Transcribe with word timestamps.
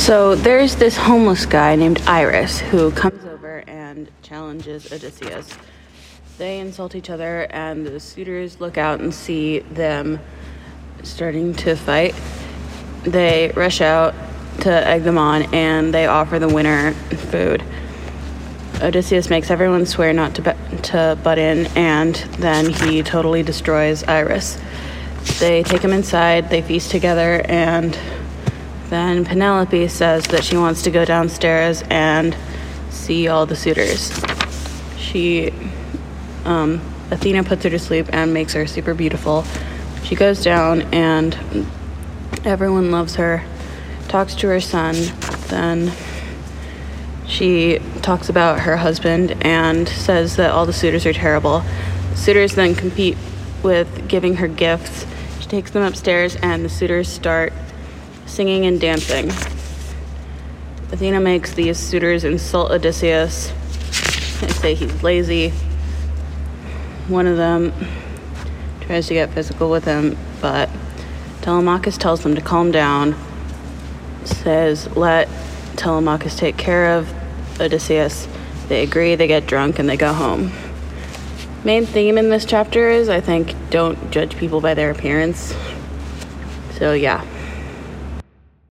So 0.00 0.34
there's 0.34 0.76
this 0.76 0.96
homeless 0.96 1.44
guy 1.44 1.76
named 1.76 1.98
Irus 2.00 2.58
who 2.58 2.90
comes 2.90 3.22
over 3.26 3.62
and 3.66 4.10
challenges 4.22 4.90
Odysseus. 4.90 5.56
They 6.38 6.58
insult 6.58 6.94
each 6.94 7.10
other, 7.10 7.42
and 7.50 7.86
the 7.86 8.00
suitors 8.00 8.60
look 8.60 8.78
out 8.78 9.00
and 9.00 9.14
see 9.14 9.58
them 9.58 10.18
starting 11.02 11.54
to 11.56 11.76
fight. 11.76 12.14
They 13.02 13.52
rush 13.54 13.82
out 13.82 14.14
to 14.62 14.70
egg 14.70 15.02
them 15.02 15.18
on, 15.18 15.54
and 15.54 15.92
they 15.92 16.06
offer 16.06 16.38
the 16.38 16.48
winner 16.48 16.92
food. 17.30 17.62
Odysseus 18.80 19.28
makes 19.28 19.50
everyone 19.50 19.84
swear 19.84 20.14
not 20.14 20.34
to, 20.36 20.42
bu- 20.42 20.76
to 20.78 21.18
butt 21.22 21.38
in, 21.38 21.66
and 21.76 22.14
then 22.38 22.70
he 22.70 23.02
totally 23.02 23.42
destroys 23.42 24.02
Irus. 24.04 24.58
They 25.38 25.62
take 25.62 25.82
him 25.82 25.92
inside, 25.92 26.48
they 26.48 26.62
feast 26.62 26.90
together, 26.90 27.42
and 27.44 27.96
then 28.90 29.24
Penelope 29.24 29.86
says 29.88 30.24
that 30.26 30.44
she 30.44 30.56
wants 30.56 30.82
to 30.82 30.90
go 30.90 31.04
downstairs 31.04 31.82
and 31.88 32.36
see 32.90 33.28
all 33.28 33.46
the 33.46 33.54
suitors. 33.54 34.12
She, 34.98 35.52
um, 36.44 36.80
Athena 37.12 37.44
puts 37.44 37.62
her 37.62 37.70
to 37.70 37.78
sleep 37.78 38.08
and 38.12 38.34
makes 38.34 38.52
her 38.52 38.66
super 38.66 38.92
beautiful. 38.92 39.44
She 40.02 40.16
goes 40.16 40.42
down 40.42 40.82
and 40.92 41.38
everyone 42.44 42.90
loves 42.90 43.14
her, 43.14 43.44
talks 44.08 44.34
to 44.36 44.48
her 44.48 44.60
son, 44.60 44.96
then 45.48 45.92
she 47.28 47.78
talks 48.02 48.28
about 48.28 48.60
her 48.60 48.76
husband 48.76 49.36
and 49.42 49.88
says 49.88 50.34
that 50.34 50.50
all 50.50 50.66
the 50.66 50.72
suitors 50.72 51.06
are 51.06 51.12
terrible. 51.12 51.62
Suitors 52.16 52.56
then 52.56 52.74
compete 52.74 53.16
with 53.62 54.08
giving 54.08 54.36
her 54.36 54.48
gifts. 54.48 55.06
She 55.38 55.46
takes 55.46 55.70
them 55.70 55.84
upstairs 55.84 56.36
and 56.42 56.64
the 56.64 56.68
suitors 56.68 57.08
start 57.08 57.52
singing 58.30 58.64
and 58.64 58.80
dancing. 58.80 59.28
Athena 60.92 61.20
makes 61.20 61.52
these 61.52 61.78
suitors 61.78 62.24
insult 62.24 62.70
Odysseus. 62.70 63.52
They 64.40 64.48
say 64.48 64.74
he's 64.74 65.02
lazy. 65.02 65.50
One 67.08 67.26
of 67.26 67.36
them 67.36 67.72
tries 68.82 69.08
to 69.08 69.14
get 69.14 69.30
physical 69.32 69.70
with 69.70 69.84
him, 69.84 70.16
but 70.40 70.70
Telemachus 71.42 71.98
tells 71.98 72.22
them 72.22 72.34
to 72.34 72.40
calm 72.40 72.70
down, 72.70 73.16
says, 74.24 74.94
let 74.96 75.28
Telemachus 75.76 76.36
take 76.36 76.56
care 76.56 76.96
of 76.96 77.12
Odysseus. 77.60 78.28
They 78.68 78.82
agree, 78.82 79.16
they 79.16 79.26
get 79.26 79.46
drunk, 79.46 79.78
and 79.78 79.88
they 79.88 79.96
go 79.96 80.12
home. 80.12 80.52
Main 81.64 81.84
theme 81.84 82.16
in 82.16 82.30
this 82.30 82.44
chapter 82.44 82.88
is, 82.88 83.08
I 83.08 83.20
think, 83.20 83.54
don't 83.70 84.10
judge 84.10 84.36
people 84.36 84.60
by 84.60 84.74
their 84.74 84.90
appearance. 84.90 85.54
So, 86.78 86.92
yeah. 86.92 87.24